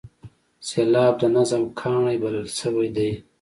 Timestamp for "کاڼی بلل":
1.79-2.47